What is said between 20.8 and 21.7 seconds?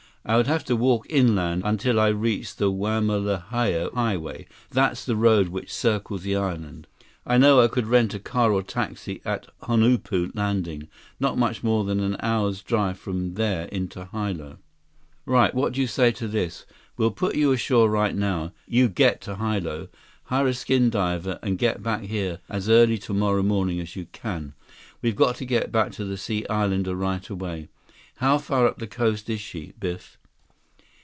diver and